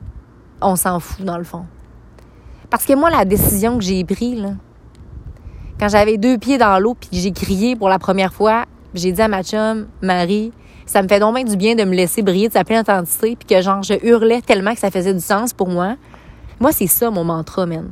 on 0.61 0.75
s'en 0.75 0.99
fout 0.99 1.25
dans 1.25 1.37
le 1.37 1.43
fond. 1.43 1.65
Parce 2.69 2.85
que 2.85 2.93
moi, 2.93 3.09
la 3.09 3.25
décision 3.25 3.77
que 3.77 3.83
j'ai 3.83 4.03
prise, 4.03 4.41
là, 4.41 4.53
quand 5.79 5.89
j'avais 5.89 6.17
deux 6.17 6.37
pieds 6.37 6.57
dans 6.57 6.79
l'eau 6.79 6.95
puis 6.95 7.09
j'ai 7.11 7.31
crié 7.31 7.75
pour 7.75 7.89
la 7.89 7.99
première 7.99 8.33
fois, 8.33 8.65
j'ai 8.93 9.11
dit 9.11 9.21
à 9.21 9.27
ma 9.27 9.43
chum, 9.43 9.87
Marie, 10.01 10.51
ça 10.85 11.01
me 11.01 11.07
fait 11.07 11.19
donc 11.19 11.43
du 11.45 11.57
bien 11.57 11.75
de 11.75 11.83
me 11.83 11.93
laisser 11.93 12.21
briller 12.21 12.47
de 12.47 12.53
sa 12.53 12.63
pleine 12.63 12.79
intensité 12.79 13.35
puis 13.35 13.47
que 13.47 13.61
genre 13.61 13.83
je 13.83 13.93
hurlais 14.05 14.41
tellement 14.41 14.73
que 14.73 14.79
ça 14.79 14.91
faisait 14.91 15.13
du 15.13 15.19
sens 15.19 15.53
pour 15.53 15.69
moi. 15.69 15.95
Moi, 16.59 16.71
c'est 16.71 16.87
ça 16.87 17.09
mon 17.09 17.23
mantra, 17.23 17.65
man. 17.65 17.91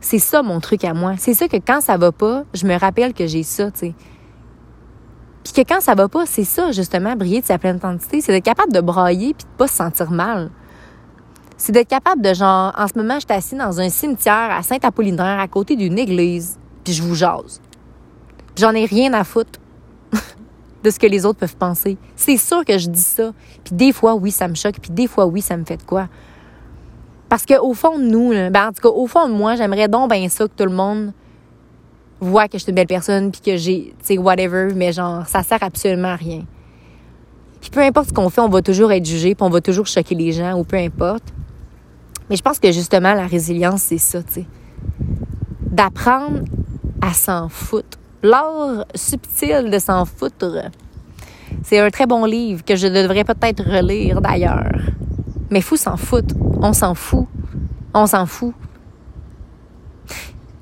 C'est 0.00 0.18
ça 0.18 0.42
mon 0.42 0.60
truc 0.60 0.84
à 0.84 0.94
moi. 0.94 1.14
C'est 1.18 1.34
ça 1.34 1.48
que 1.48 1.56
quand 1.56 1.80
ça 1.80 1.96
va 1.96 2.12
pas, 2.12 2.44
je 2.54 2.66
me 2.66 2.78
rappelle 2.78 3.12
que 3.12 3.26
j'ai 3.26 3.42
ça, 3.42 3.70
tu 3.70 3.78
sais. 3.78 3.94
Puis 5.44 5.52
que 5.52 5.60
quand 5.62 5.80
ça 5.80 5.94
va 5.94 6.08
pas, 6.08 6.26
c'est 6.26 6.44
ça, 6.44 6.70
justement, 6.72 7.16
briller 7.16 7.40
de 7.40 7.46
sa 7.46 7.58
pleine 7.58 7.76
intensité. 7.76 8.20
C'est 8.20 8.32
d'être 8.32 8.44
capable 8.44 8.72
de 8.72 8.80
brailler 8.80 9.34
puis 9.34 9.44
de 9.44 9.56
pas 9.56 9.66
se 9.66 9.74
sentir 9.74 10.10
mal. 10.10 10.50
C'est 11.56 11.72
d'être 11.72 11.88
capable 11.88 12.22
de, 12.22 12.34
genre, 12.34 12.72
en 12.76 12.86
ce 12.88 12.98
moment, 12.98 13.14
je 13.14 13.20
suis 13.20 13.32
assis 13.32 13.54
dans 13.54 13.80
un 13.80 13.88
cimetière 13.88 14.50
à 14.50 14.62
Saint-Apollinaire 14.62 15.38
à 15.38 15.48
côté 15.48 15.76
d'une 15.76 15.98
église 15.98 16.58
puis 16.84 16.92
je 16.92 17.02
vous 17.02 17.14
jase. 17.14 17.60
J'en 18.56 18.72
ai 18.72 18.84
rien 18.84 19.12
à 19.12 19.24
foutre 19.24 19.60
de 20.84 20.90
ce 20.90 20.98
que 20.98 21.06
les 21.06 21.24
autres 21.24 21.38
peuvent 21.38 21.56
penser. 21.56 21.96
C'est 22.16 22.36
sûr 22.36 22.64
que 22.64 22.78
je 22.78 22.88
dis 22.88 23.00
ça. 23.00 23.32
Puis 23.64 23.74
des 23.74 23.92
fois, 23.92 24.14
oui, 24.14 24.30
ça 24.30 24.48
me 24.48 24.54
choque. 24.54 24.78
Puis 24.80 24.90
des 24.90 25.06
fois, 25.06 25.26
oui, 25.26 25.40
ça 25.40 25.56
me 25.56 25.64
fait 25.64 25.76
de 25.76 25.82
quoi. 25.82 26.08
Parce 27.28 27.46
qu'au 27.46 27.74
fond 27.74 27.98
de 27.98 28.04
nous, 28.04 28.30
ben, 28.30 28.68
en 28.68 28.72
tout 28.72 28.82
cas, 28.82 28.88
au 28.88 29.06
fond 29.06 29.28
de 29.28 29.34
moi, 29.34 29.54
j'aimerais 29.54 29.88
donc 29.88 30.10
bien 30.10 30.28
ça 30.28 30.46
que 30.48 30.52
tout 30.54 30.68
le 30.68 30.74
monde 30.74 31.12
voit 32.20 32.48
que 32.48 32.58
je 32.58 32.62
suis 32.62 32.70
une 32.70 32.76
belle 32.76 32.86
personne 32.86 33.30
puis 33.30 33.40
que 33.40 33.56
j'ai, 33.56 33.94
tu 33.98 34.06
sais, 34.06 34.18
whatever, 34.18 34.72
mais 34.74 34.92
genre, 34.92 35.26
ça 35.26 35.42
sert 35.42 35.62
absolument 35.62 36.08
à 36.08 36.16
rien. 36.16 36.44
Puis 37.60 37.70
peu 37.70 37.80
importe 37.80 38.08
ce 38.08 38.12
qu'on 38.12 38.30
fait, 38.30 38.40
on 38.40 38.48
va 38.48 38.62
toujours 38.62 38.92
être 38.92 39.04
jugé, 39.04 39.34
puis 39.34 39.44
on 39.44 39.50
va 39.50 39.60
toujours 39.60 39.86
choquer 39.86 40.14
les 40.14 40.32
gens, 40.32 40.58
ou 40.58 40.64
peu 40.64 40.76
importe. 40.76 41.24
Mais 42.28 42.36
je 42.36 42.42
pense 42.42 42.58
que 42.58 42.72
justement, 42.72 43.14
la 43.14 43.26
résilience, 43.26 43.82
c'est 43.82 43.98
ça, 43.98 44.22
tu 44.22 44.32
sais. 44.32 44.46
D'apprendre 45.60 46.40
à 47.02 47.12
s'en 47.12 47.48
foutre. 47.48 47.98
L'art 48.22 48.84
subtil 48.94 49.70
de 49.70 49.78
s'en 49.78 50.04
foutre. 50.04 50.70
C'est 51.62 51.78
un 51.78 51.90
très 51.90 52.06
bon 52.06 52.24
livre 52.24 52.64
que 52.64 52.76
je 52.76 52.86
devrais 52.86 53.24
peut-être 53.24 53.64
relire 53.64 54.20
d'ailleurs. 54.20 54.72
Mais 55.50 55.60
fou 55.60 55.76
s'en 55.76 55.96
foutre. 55.96 56.34
On 56.60 56.72
s'en 56.72 56.94
fout. 56.94 57.26
On 57.94 58.06
s'en 58.06 58.26
fout. 58.26 58.54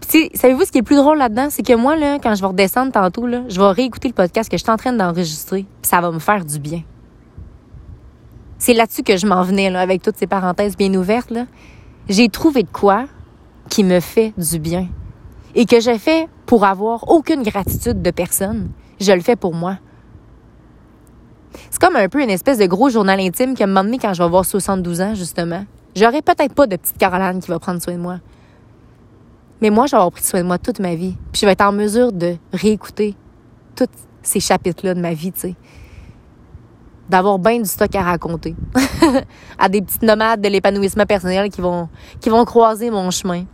Savez-vous 0.08 0.64
ce 0.64 0.72
qui 0.72 0.78
est 0.78 0.82
plus 0.82 0.96
drôle 0.96 1.18
là-dedans? 1.18 1.48
C'est 1.50 1.62
que 1.62 1.74
moi, 1.74 1.94
là, 1.94 2.18
quand 2.18 2.34
je 2.34 2.40
vais 2.40 2.46
redescendre 2.46 2.92
tantôt, 2.92 3.26
là, 3.26 3.42
je 3.48 3.60
vais 3.60 3.70
réécouter 3.70 4.08
le 4.08 4.14
podcast 4.14 4.50
que 4.50 4.56
je 4.56 4.62
suis 4.62 4.72
en 4.72 4.78
train 4.78 4.92
d'enregistrer. 4.92 5.66
Puis 5.82 5.90
ça 5.90 6.00
va 6.00 6.10
me 6.10 6.18
faire 6.18 6.46
du 6.46 6.58
bien. 6.58 6.82
C'est 8.56 8.72
là-dessus 8.72 9.02
que 9.02 9.18
je 9.18 9.26
m'en 9.26 9.42
venais, 9.42 9.74
avec 9.76 10.00
toutes 10.02 10.16
ces 10.16 10.26
parenthèses 10.26 10.78
bien 10.78 10.94
ouvertes. 10.94 11.34
J'ai 12.08 12.30
trouvé 12.30 12.62
de 12.62 12.70
quoi 12.72 13.04
qui 13.68 13.84
me 13.84 14.00
fait 14.00 14.32
du 14.38 14.58
bien. 14.58 14.88
Et 15.54 15.66
que 15.66 15.78
je 15.78 15.98
fais 15.98 16.26
pour 16.46 16.64
avoir 16.64 17.10
aucune 17.10 17.42
gratitude 17.42 18.00
de 18.00 18.10
personne. 18.10 18.70
Je 19.00 19.12
le 19.12 19.20
fais 19.20 19.36
pour 19.36 19.54
moi. 19.54 19.76
C'est 21.70 21.80
comme 21.80 21.96
un 21.96 22.08
peu 22.08 22.22
une 22.22 22.30
espèce 22.30 22.56
de 22.56 22.66
gros 22.66 22.88
journal 22.88 23.20
intime 23.20 23.54
m'a 23.66 23.82
donné 23.82 23.98
quand 23.98 24.14
je 24.14 24.18
vais 24.18 24.24
avoir 24.24 24.46
72 24.46 25.02
ans, 25.02 25.14
justement. 25.14 25.66
J'aurai 25.94 26.22
peut-être 26.22 26.54
pas 26.54 26.66
de 26.66 26.76
petite 26.76 26.96
Caroline 26.96 27.40
qui 27.40 27.50
va 27.50 27.58
prendre 27.58 27.82
soin 27.82 27.94
de 27.94 28.00
moi. 28.00 28.20
Mais 29.60 29.70
moi, 29.70 29.86
je 29.86 29.92
vais 29.92 29.96
avoir 29.96 30.12
pris 30.12 30.22
soin 30.22 30.40
de 30.40 30.46
moi 30.46 30.58
toute 30.58 30.78
ma 30.78 30.94
vie. 30.94 31.16
Puis 31.32 31.40
je 31.40 31.46
vais 31.46 31.52
être 31.52 31.62
en 31.62 31.72
mesure 31.72 32.12
de 32.12 32.36
réécouter 32.52 33.16
tous 33.74 33.88
ces 34.22 34.40
chapitres-là 34.40 34.94
de 34.94 35.00
ma 35.00 35.14
vie, 35.14 35.32
tu 35.32 35.40
sais. 35.40 35.56
D'avoir 37.08 37.38
bien 37.38 37.58
du 37.58 37.68
stock 37.68 37.94
à 37.94 38.02
raconter. 38.02 38.54
à 39.58 39.68
des 39.68 39.82
petites 39.82 40.02
nomades 40.02 40.40
de 40.40 40.48
l'épanouissement 40.48 41.06
personnel 41.06 41.50
qui 41.50 41.60
vont, 41.60 41.88
qui 42.20 42.28
vont 42.28 42.44
croiser 42.44 42.90
mon 42.90 43.10
chemin. 43.10 43.44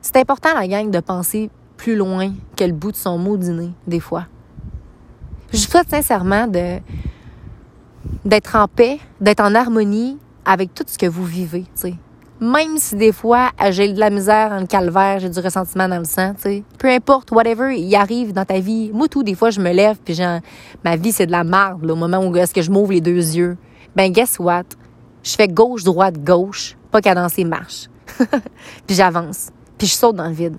C'est 0.00 0.16
important, 0.16 0.54
la 0.54 0.66
gang, 0.66 0.90
de 0.90 1.00
penser 1.00 1.50
plus 1.76 1.96
loin 1.96 2.32
que 2.56 2.64
le 2.64 2.72
bout 2.72 2.92
de 2.92 2.96
son 2.96 3.18
mot 3.18 3.36
dîner, 3.36 3.72
des 3.86 4.00
fois. 4.00 4.24
Je 5.52 5.58
souhaite 5.58 5.88
sincèrement 5.88 6.46
de 6.46 6.78
d'être 8.24 8.56
en 8.56 8.68
paix, 8.68 8.98
d'être 9.20 9.40
en 9.40 9.54
harmonie 9.54 10.18
avec 10.44 10.74
tout 10.74 10.84
ce 10.86 10.98
que 10.98 11.06
vous 11.06 11.24
vivez, 11.24 11.62
tu 11.62 11.70
sais. 11.74 11.94
Même 12.40 12.78
si 12.78 12.94
des 12.94 13.10
fois, 13.10 13.50
j'ai 13.70 13.92
de 13.92 13.98
la 13.98 14.10
misère 14.10 14.60
le 14.60 14.66
calvaire, 14.66 15.18
j'ai 15.18 15.28
du 15.28 15.40
ressentiment 15.40 15.88
dans 15.88 15.98
le 15.98 16.04
sang, 16.04 16.34
tu 16.34 16.42
sais. 16.42 16.64
Peu 16.78 16.88
importe, 16.88 17.32
whatever, 17.32 17.76
il 17.76 17.92
arrive 17.96 18.32
dans 18.32 18.44
ta 18.44 18.60
vie. 18.60 18.92
Moi, 18.92 19.08
tout, 19.08 19.24
des 19.24 19.34
fois, 19.34 19.50
je 19.50 19.60
me 19.60 19.72
lève, 19.72 19.96
puis 20.04 20.14
genre, 20.14 20.38
ma 20.84 20.94
vie, 20.94 21.10
c'est 21.10 21.26
de 21.26 21.32
la 21.32 21.42
merde, 21.42 21.90
au 21.90 21.96
moment 21.96 22.24
où 22.24 22.36
est-ce 22.36 22.54
que 22.54 22.62
je 22.62 22.70
m'ouvre 22.70 22.92
les 22.92 23.00
deux 23.00 23.34
yeux. 23.34 23.56
Ben, 23.96 24.12
guess 24.12 24.38
what? 24.38 24.64
Je 25.24 25.34
fais 25.34 25.48
gauche, 25.48 25.82
droite, 25.82 26.22
gauche, 26.22 26.76
pas 26.92 27.00
danser 27.00 27.42
marche. 27.42 27.88
puis 28.86 28.94
j'avance, 28.94 29.48
puis 29.76 29.88
je 29.88 29.94
saute 29.94 30.14
dans 30.14 30.28
le 30.28 30.34
vide. 30.34 30.56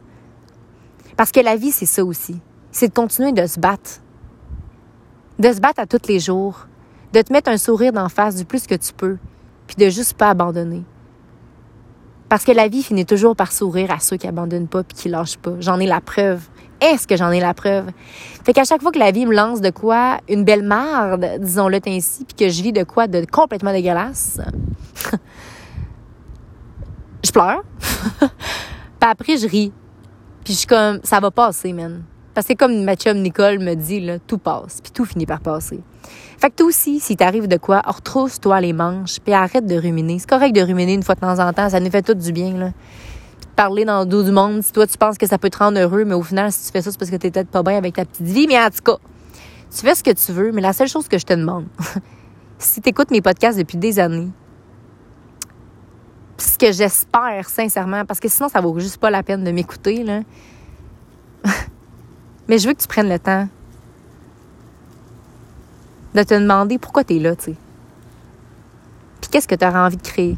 Parce 1.15 1.31
que 1.31 1.39
la 1.39 1.55
vie, 1.55 1.71
c'est 1.71 1.85
ça 1.85 2.03
aussi. 2.03 2.39
C'est 2.71 2.89
de 2.89 2.93
continuer 2.93 3.31
de 3.31 3.45
se 3.45 3.59
battre. 3.59 4.01
De 5.37 5.51
se 5.51 5.59
battre 5.59 5.79
à 5.79 5.85
tous 5.85 6.07
les 6.07 6.19
jours. 6.19 6.67
De 7.13 7.21
te 7.21 7.31
mettre 7.31 7.49
un 7.49 7.57
sourire 7.57 7.93
d'en 7.93 8.09
face 8.09 8.35
du 8.35 8.45
plus 8.45 8.67
que 8.67 8.75
tu 8.75 8.93
peux. 8.93 9.17
Puis 9.65 9.75
de 9.77 9.89
juste 9.89 10.13
pas 10.13 10.29
abandonner. 10.29 10.83
Parce 12.29 12.45
que 12.45 12.51
la 12.51 12.67
vie 12.67 12.83
finit 12.83 13.05
toujours 13.05 13.35
par 13.35 13.51
sourire 13.51 13.89
à 13.91 13.99
ceux 13.99 14.15
qui 14.15 14.27
abandonnent 14.27 14.67
pas 14.67 14.83
puis 14.83 14.95
qui 14.95 15.09
lâchent 15.09 15.37
pas. 15.37 15.53
J'en 15.59 15.79
ai 15.79 15.87
la 15.87 15.99
preuve. 15.99 16.41
Est-ce 16.79 17.07
que 17.07 17.17
j'en 17.17 17.31
ai 17.31 17.39
la 17.39 17.53
preuve? 17.53 17.87
Fait 18.45 18.53
qu'à 18.53 18.63
chaque 18.63 18.81
fois 18.81 18.91
que 18.91 18.99
la 18.99 19.11
vie 19.11 19.25
me 19.25 19.35
lance 19.35 19.59
de 19.59 19.71
quoi, 19.71 20.19
une 20.29 20.45
belle 20.45 20.63
marde, 20.63 21.27
disons-le 21.39 21.79
ainsi, 21.87 22.23
puis 22.23 22.35
que 22.35 22.49
je 22.49 22.63
vis 22.63 22.71
de 22.71 22.83
quoi 22.83 23.07
de 23.07 23.25
complètement 23.29 23.73
dégueulasse, 23.73 24.39
je 27.25 27.31
pleure. 27.31 27.63
puis 28.19 28.29
après, 29.01 29.37
je 29.37 29.47
ris. 29.47 29.73
Puis 30.45 30.53
je 30.53 30.59
suis 30.59 30.67
comme, 30.67 30.99
ça 31.03 31.19
va 31.19 31.31
passer, 31.31 31.73
man. 31.73 32.03
Parce 32.33 32.47
que 32.47 32.53
comme 32.53 32.83
ma 32.83 32.95
chum 32.95 33.17
Nicole 33.17 33.59
me 33.59 33.75
dit, 33.75 33.99
là, 33.99 34.19
tout 34.19 34.37
passe. 34.37 34.81
Puis 34.81 34.91
tout 34.91 35.05
finit 35.05 35.25
par 35.25 35.41
passer. 35.41 35.79
Fait 36.37 36.49
que 36.49 36.55
toi 36.55 36.67
aussi, 36.67 36.99
si 36.99 37.17
t'arrive 37.17 37.47
de 37.47 37.57
quoi, 37.57 37.81
retrousse-toi 37.85 38.61
les 38.61 38.73
manches, 38.73 39.19
puis 39.19 39.33
arrête 39.33 39.65
de 39.65 39.75
ruminer. 39.75 40.19
C'est 40.19 40.29
correct 40.29 40.55
de 40.55 40.61
ruminer 40.61 40.93
une 40.93 41.03
fois 41.03 41.15
de 41.15 41.19
temps 41.19 41.39
en 41.39 41.51
temps, 41.53 41.69
ça 41.69 41.79
nous 41.79 41.89
fait 41.89 42.01
tout 42.01 42.13
du 42.13 42.31
bien, 42.31 42.53
là. 42.53 42.71
Parler 43.55 43.83
dans 43.83 43.99
le 43.99 44.05
dos 44.05 44.23
du 44.23 44.31
monde, 44.31 44.63
si 44.63 44.71
toi 44.71 44.87
tu 44.87 44.97
penses 44.97 45.17
que 45.17 45.27
ça 45.27 45.37
peut 45.37 45.49
te 45.49 45.57
rendre 45.57 45.77
heureux, 45.77 46.05
mais 46.05 46.13
au 46.13 46.23
final, 46.23 46.49
si 46.51 46.67
tu 46.67 46.71
fais 46.71 46.81
ça, 46.81 46.91
c'est 46.91 46.97
parce 46.97 47.11
que 47.11 47.17
t'es 47.17 47.29
peut-être 47.29 47.49
pas 47.49 47.61
bien 47.61 47.75
avec 47.75 47.95
ta 47.95 48.05
petite 48.05 48.25
vie. 48.25 48.47
Mais 48.47 48.57
en 48.57 48.69
tout 48.69 48.83
cas, 48.85 48.97
tu 49.69 49.85
fais 49.85 49.95
ce 49.95 50.03
que 50.03 50.11
tu 50.11 50.31
veux, 50.31 50.53
mais 50.53 50.61
la 50.61 50.71
seule 50.71 50.87
chose 50.87 51.09
que 51.09 51.17
je 51.17 51.25
te 51.25 51.33
demande, 51.33 51.65
si 52.57 52.79
t'écoutes 52.79 53.11
mes 53.11 53.21
podcasts 53.21 53.57
depuis 53.57 53.77
des 53.77 53.99
années, 53.99 54.29
ce 56.37 56.57
que 56.57 56.71
j'espère 56.71 57.49
sincèrement, 57.49 58.05
parce 58.05 58.21
que 58.21 58.29
sinon, 58.29 58.47
ça 58.47 58.61
vaut 58.61 58.79
juste 58.79 58.97
pas 58.97 59.09
la 59.09 59.23
peine 59.23 59.43
de 59.43 59.51
m'écouter, 59.51 60.03
là. 60.03 60.21
Mais 62.49 62.57
je 62.57 62.67
veux 62.67 62.73
que 62.73 62.81
tu 62.81 62.87
prennes 62.87 63.07
le 63.07 63.19
temps 63.19 63.47
de 66.15 66.23
te 66.23 66.33
demander 66.33 66.79
pourquoi 66.79 67.03
tu 67.03 67.15
es 67.15 67.19
là, 67.19 67.35
tu 67.35 67.43
sais. 67.43 67.55
Puis 69.21 69.29
qu'est-ce 69.29 69.47
que 69.47 69.53
tu 69.55 69.65
auras 69.65 69.85
envie 69.85 69.97
de 69.97 70.01
créer? 70.01 70.35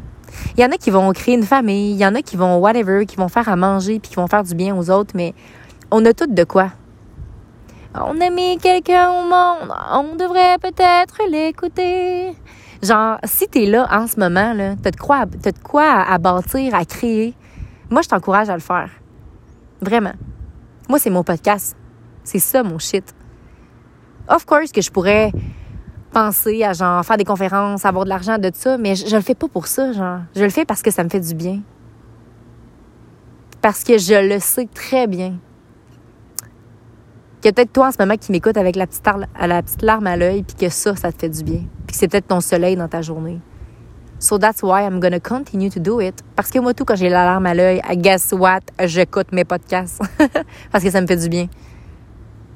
Il 0.56 0.62
y 0.62 0.64
en 0.64 0.70
a 0.70 0.76
qui 0.76 0.90
vont 0.90 1.10
créer 1.12 1.34
une 1.34 1.44
famille, 1.44 1.92
il 1.92 1.96
y 1.96 2.06
en 2.06 2.14
a 2.14 2.20
qui 2.20 2.36
vont 2.36 2.58
whatever, 2.58 3.06
qui 3.06 3.16
vont 3.16 3.28
faire 3.28 3.48
à 3.48 3.56
manger, 3.56 3.98
puis 3.98 4.10
qui 4.10 4.16
vont 4.16 4.26
faire 4.26 4.44
du 4.44 4.54
bien 4.54 4.76
aux 4.76 4.90
autres, 4.90 5.12
mais 5.14 5.34
on 5.90 6.04
a 6.04 6.12
toutes 6.12 6.34
de 6.34 6.44
quoi. 6.44 6.70
On 7.94 8.20
a 8.20 8.30
mis 8.30 8.58
quelqu'un 8.58 9.10
au 9.10 9.22
monde, 9.22 9.74
on 9.92 10.14
devrait 10.14 10.58
peut-être 10.58 11.18
l'écouter. 11.30 12.34
Genre, 12.82 13.16
si 13.24 13.48
t'es 13.48 13.64
là 13.64 13.88
en 13.90 14.06
ce 14.06 14.20
moment, 14.20 14.52
là, 14.52 14.74
t'as 14.82 14.90
de 14.90 14.96
quoi, 14.96 15.24
t'as 15.42 15.52
de 15.52 15.58
quoi 15.58 16.02
à, 16.02 16.18
bâtir, 16.18 16.74
à 16.74 16.84
créer. 16.84 17.34
Moi, 17.90 18.02
je 18.02 18.08
t'encourage 18.08 18.50
à 18.50 18.54
le 18.54 18.60
faire. 18.60 18.90
Vraiment. 19.80 20.12
Moi, 20.88 20.98
c'est 20.98 21.10
mon 21.10 21.22
podcast. 21.22 21.76
C'est 22.24 22.38
ça, 22.38 22.62
mon 22.62 22.78
shit. 22.78 23.14
Of 24.28 24.44
course 24.46 24.72
que 24.72 24.80
je 24.80 24.90
pourrais 24.90 25.32
penser 26.12 26.62
à, 26.62 26.72
genre, 26.72 27.04
faire 27.04 27.16
des 27.16 27.24
conférences, 27.24 27.84
avoir 27.84 28.04
de 28.04 28.10
l'argent, 28.10 28.38
de 28.38 28.50
ça, 28.54 28.78
mais 28.78 28.94
je, 28.94 29.06
je 29.06 29.16
le 29.16 29.22
fais 29.22 29.34
pas 29.34 29.48
pour 29.48 29.66
ça, 29.66 29.92
genre. 29.92 30.20
Je 30.36 30.42
le 30.42 30.50
fais 30.50 30.64
parce 30.64 30.82
que 30.82 30.90
ça 30.90 31.02
me 31.04 31.08
fait 31.08 31.20
du 31.20 31.34
bien. 31.34 31.60
Parce 33.60 33.84
que 33.84 33.98
je 33.98 34.28
le 34.28 34.38
sais 34.40 34.68
très 34.72 35.06
bien 35.06 35.34
que 37.42 37.48
peut-être 37.50 37.72
toi 37.72 37.88
en 37.88 37.92
ce 37.92 37.96
moment 37.98 38.16
qui 38.16 38.30
m'écoute 38.30 38.56
avec 38.56 38.76
la 38.76 38.86
petite, 38.86 39.04
la 39.40 39.62
petite 39.62 39.82
larme 39.82 40.06
à 40.06 40.16
l'œil, 40.16 40.44
puis 40.44 40.56
que 40.56 40.68
ça, 40.68 40.94
ça 40.94 41.10
te 41.10 41.18
fait 41.18 41.28
du 41.28 41.42
bien. 41.42 41.64
Puis 41.86 41.94
que 41.94 41.96
c'est 41.96 42.08
peut-être 42.08 42.28
ton 42.28 42.40
soleil 42.40 42.76
dans 42.76 42.88
ta 42.88 43.02
journée. 43.02 43.40
So 44.20 44.38
that's 44.38 44.62
why 44.62 44.84
I'm 44.84 45.00
gonna 45.00 45.18
continue 45.18 45.68
to 45.70 45.80
do 45.80 46.00
it. 46.00 46.22
Parce 46.36 46.52
que 46.52 46.60
moi, 46.60 46.74
tout, 46.74 46.84
quand 46.84 46.94
j'ai 46.94 47.08
la 47.08 47.24
larme 47.24 47.46
à 47.46 47.54
l'œil, 47.54 47.82
guess 47.96 48.32
what? 48.32 48.60
J'écoute 48.84 49.32
mes 49.32 49.44
podcasts. 49.44 50.00
Parce 50.70 50.84
que 50.84 50.90
ça 50.90 51.00
me 51.00 51.08
fait 51.08 51.16
du 51.16 51.28
bien. 51.28 51.48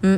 Hmm. 0.03 0.17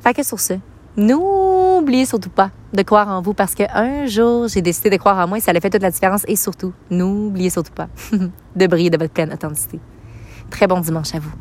Fait 0.00 0.14
que 0.14 0.22
sur 0.22 0.38
ce, 0.38 0.54
n'oubliez 0.96 2.04
surtout 2.04 2.30
pas 2.30 2.50
de 2.72 2.82
croire 2.82 3.08
en 3.08 3.22
vous 3.22 3.34
parce 3.34 3.54
qu'un 3.54 4.06
jour, 4.06 4.48
j'ai 4.48 4.60
décidé 4.60 4.90
de 4.90 4.96
croire 4.96 5.18
en 5.18 5.28
moi 5.28 5.38
et 5.38 5.40
ça 5.40 5.52
a 5.52 5.60
fait 5.60 5.70
toute 5.70 5.82
la 5.82 5.90
différence. 5.90 6.24
Et 6.28 6.36
surtout, 6.36 6.72
n'oubliez 6.90 7.50
surtout 7.50 7.72
pas 7.72 7.88
de 8.56 8.66
briller 8.66 8.90
de 8.90 8.98
votre 8.98 9.12
pleine 9.12 9.32
authenticité. 9.32 9.80
Très 10.50 10.66
bon 10.66 10.80
dimanche 10.80 11.14
à 11.14 11.20
vous. 11.20 11.32